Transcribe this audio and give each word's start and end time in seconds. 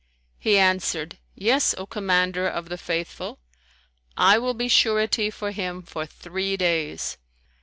He 0.39 0.57
answered, 0.57 1.19
"Yes, 1.35 1.75
O 1.77 1.85
Commander 1.85 2.47
of 2.47 2.69
the 2.69 2.77
Faithful, 2.79 3.37
I 4.17 4.39
will 4.39 4.55
be 4.55 4.67
surety 4.67 5.29
for 5.29 5.51
him 5.51 5.83
for 5.83 6.07
three 6.07 6.57
days." 6.57 7.19